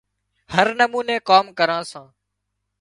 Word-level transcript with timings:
هر 0.53 0.67
نموني 0.79 1.17
ڪام 1.29 1.45
ڪران 1.57 1.81
سان 1.91 2.05